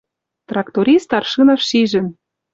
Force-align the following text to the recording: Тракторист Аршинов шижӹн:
Тракторист 0.49 1.09
Аршинов 1.17 1.61
шижӹн: 1.69 2.07